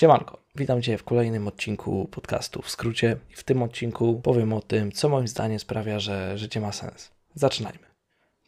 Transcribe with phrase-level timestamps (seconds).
[0.00, 3.16] Siemanko, witam Cię w kolejnym odcinku podcastu w skrócie.
[3.30, 7.10] W tym odcinku powiem o tym, co moim zdaniem sprawia, że życie ma sens.
[7.34, 7.86] Zaczynajmy.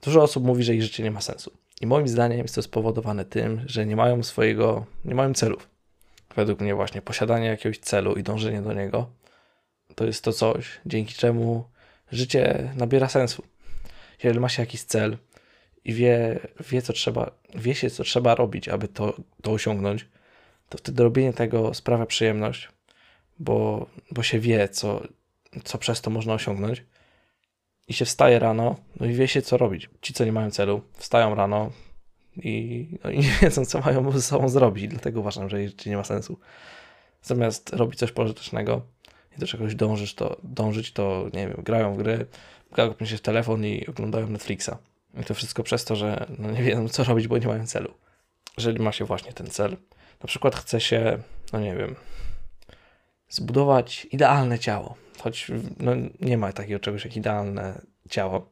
[0.03, 1.53] Dużo osób mówi, że ich życie nie ma sensu.
[1.81, 5.69] I moim zdaniem jest to spowodowane tym, że nie mają swojego, nie mają celów.
[6.37, 9.11] Według mnie właśnie posiadanie jakiegoś celu i dążenie do niego
[9.95, 11.65] to jest to coś, dzięki czemu
[12.13, 13.43] życie nabiera sensu.
[14.23, 15.19] Jeżeli ma się jakiś cel
[15.85, 20.07] i wie, wie co trzeba, wie się co trzeba robić, aby to, to osiągnąć,
[20.73, 22.69] to wtedy robienie tego sprawia przyjemność,
[23.39, 25.03] bo, bo się wie, co,
[25.65, 26.85] co przez to można osiągnąć.
[27.89, 29.91] I się wstaje rano, no i wie się, co robić.
[30.03, 31.71] Ci, co nie mają celu, wstają rano
[32.37, 34.89] i, no i nie wiedzą, co mają ze sobą zrobić.
[34.89, 36.39] Dlatego uważam, że życie nie ma sensu.
[37.23, 38.83] Zamiast robić coś pożytecznego
[39.37, 42.27] i do czegoś dążysz, to, dążyć, to nie wiem, grają w gry,
[42.73, 44.71] gapią się w telefon i oglądają Netflixa.
[45.21, 47.95] I to wszystko przez to, że no nie wiedzą, co robić, bo nie mają celu.
[48.57, 49.77] Jeżeli ma się właśnie ten cel,
[50.23, 51.19] na przykład chce się,
[51.53, 51.97] no nie wiem,
[53.29, 58.51] zbudować idealne ciało, choć no, nie ma takiego czegoś jak idealne ciało,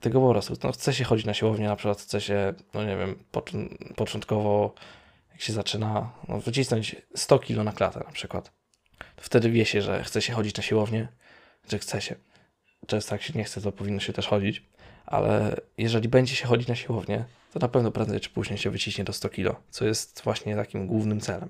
[0.00, 2.96] tylko po prostu no, chce się chodzić na siłownię, na przykład chce się, no nie
[2.96, 3.24] wiem,
[3.96, 4.74] początkowo
[5.32, 8.52] jak się zaczyna, no, wycisnąć 100 kg na klatę na przykład,
[9.16, 11.08] to wtedy wie się, że chce się chodzić na siłownię,
[11.68, 12.14] że chce się.
[12.86, 14.62] Często jak się nie chce, to powinno się też chodzić,
[15.06, 19.04] ale jeżeli będzie się chodzić na siłownię, to na pewno prędzej czy później się wyciśnie
[19.04, 21.48] do 100 kg, co jest właśnie takim głównym celem.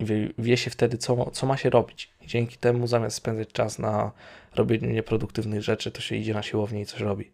[0.00, 2.12] Wie, wie się wtedy, co, co ma się robić.
[2.22, 4.12] I dzięki temu, zamiast spędzać czas na
[4.54, 7.30] robieniu nieproduktywnych rzeczy, to się idzie na siłownię i coś robi.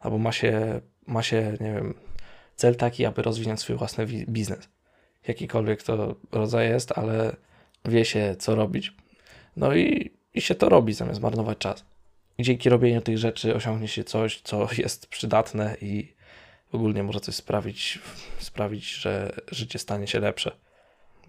[0.00, 1.94] Albo ma się, ma się nie wiem,
[2.56, 4.68] cel taki, aby rozwinąć swój własny biznes.
[5.28, 7.36] Jakikolwiek to rodzaj jest, ale
[7.84, 8.92] wie się, co robić.
[9.56, 11.84] No i, i się to robi, zamiast marnować czas.
[12.38, 16.12] I dzięki robieniu tych rzeczy osiągnie się coś, co jest przydatne i
[16.72, 17.98] ogólnie może coś sprawić,
[18.38, 20.56] sprawić, że życie stanie się lepsze.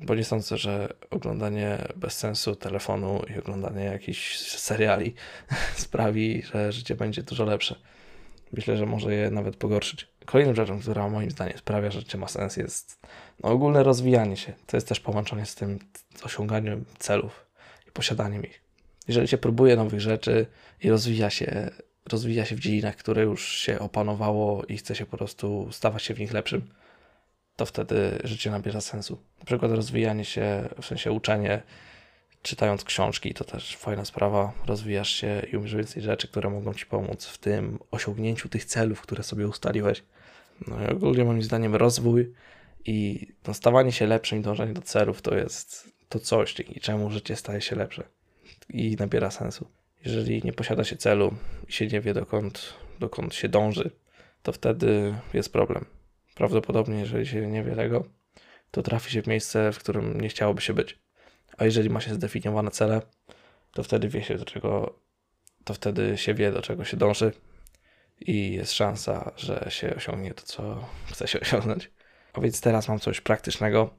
[0.01, 5.13] Bo nie sądzę, że oglądanie bez sensu telefonu i oglądanie jakichś seriali
[5.75, 7.75] sprawi, że życie będzie dużo lepsze.
[8.53, 10.07] Myślę, że może je nawet pogorszyć.
[10.25, 12.99] Kolejną rzeczą, która moim zdaniem sprawia, że życie ma sens, jest
[13.43, 14.53] no, ogólne rozwijanie się.
[14.67, 15.79] To jest też połączone z tym
[16.23, 17.45] osiąganiem celów
[17.87, 18.62] i posiadaniem ich.
[19.07, 20.45] Jeżeli się próbuje nowych rzeczy
[20.81, 21.71] i rozwija się
[22.11, 26.13] rozwija się w dziedzinach, które już się opanowało i chce się po prostu stawać się
[26.13, 26.69] w nich lepszym,
[27.55, 29.17] to wtedy życie nabiera sensu.
[29.39, 31.61] Na przykład rozwijanie się, w sensie uczenie,
[32.41, 34.53] czytając książki, to też fajna sprawa.
[34.65, 39.01] Rozwijasz się i umiesz więcej rzeczy, które mogą ci pomóc w tym osiągnięciu tych celów,
[39.01, 40.03] które sobie ustaliłeś.
[40.67, 42.33] No i ogólnie moim zdaniem rozwój
[42.85, 47.11] i no, stawanie się lepszym i dążenie do celów to jest to coś, dzięki czemu
[47.11, 48.03] życie staje się lepsze
[48.69, 49.67] i nabiera sensu.
[50.05, 51.33] Jeżeli nie posiada się celu
[51.67, 53.91] i się nie wie dokąd, dokąd się dąży,
[54.43, 55.85] to wtedy jest problem.
[56.35, 58.05] Prawdopodobnie, jeżeli się nie wie tego,
[58.71, 60.99] to trafi się w miejsce, w którym nie chciałoby się być.
[61.57, 63.01] A jeżeli ma się zdefiniowane cele,
[63.73, 64.99] to wtedy wie się do czego,
[65.63, 67.31] to wtedy się wie do czego się dąży
[68.19, 71.91] i jest szansa, że się osiągnie to, co chce się osiągnąć.
[72.33, 73.93] A więc teraz mam coś praktycznego.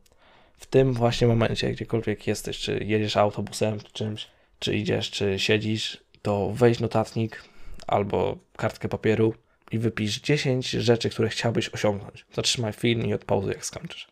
[0.57, 4.29] W tym właśnie momencie, gdziekolwiek jesteś, czy jedziesz autobusem, czy czymś,
[4.59, 7.45] czy idziesz, czy siedzisz, to weź notatnik
[7.87, 9.35] albo kartkę papieru
[9.73, 12.27] i wypisz 10 rzeczy, które chciałbyś osiągnąć.
[12.33, 14.09] Zatrzymaj film i odpauzuj, jak skończysz.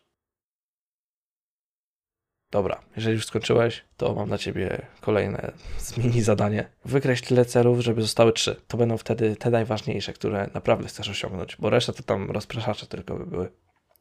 [2.51, 5.51] Dobra, jeżeli już skończyłeś, to mam dla Ciebie kolejne
[5.97, 6.69] mini zadanie.
[6.85, 8.61] Wykreśl tyle celów, żeby zostały trzy.
[8.67, 13.15] To będą wtedy te najważniejsze, które naprawdę chcesz osiągnąć, bo reszta to tam rozpraszacze tylko
[13.15, 13.51] by były.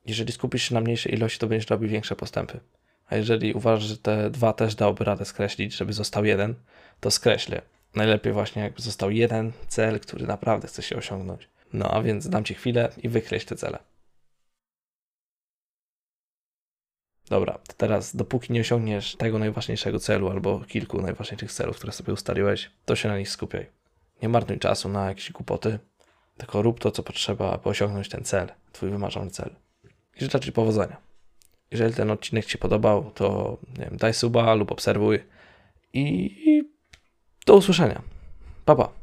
[0.06, 2.60] Jeżeli skupisz się na mniejszej ilości, to będziesz robił większe postępy.
[3.06, 6.54] A jeżeli uważasz, że te dwa też dałoby radę skreślić, żeby został jeden,
[7.00, 7.62] to skreślę.
[7.94, 11.48] Najlepiej właśnie jakby został jeden cel, który naprawdę chce się osiągnąć.
[11.72, 13.78] No a więc dam Ci chwilę i wykreśl te cele.
[17.28, 22.12] Dobra, to teraz dopóki nie osiągniesz tego najważniejszego celu albo kilku najważniejszych celów, które sobie
[22.12, 23.66] ustaliłeś, to się na nich skupiaj.
[24.22, 25.78] Nie marnuj czasu na jakieś głupoty,
[26.36, 29.54] tylko rób to, co potrzeba, aby osiągnąć ten cel, Twój wymarzony cel.
[30.16, 30.96] I życzę Ci powodzenia.
[31.70, 35.18] Jeżeli ten odcinek Ci podobał, to wiem, daj suba lub obserwuj
[35.92, 36.64] i
[37.46, 38.02] do usłyszenia.
[38.64, 39.01] Pa, pa.